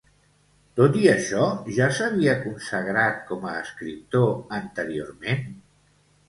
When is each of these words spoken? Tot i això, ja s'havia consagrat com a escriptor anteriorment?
Tot 0.79 0.95
i 1.01 1.03
això, 1.09 1.43
ja 1.75 1.89
s'havia 1.97 2.33
consagrat 2.45 3.21
com 3.27 3.45
a 3.51 3.53
escriptor 3.61 4.27
anteriorment? 4.63 5.47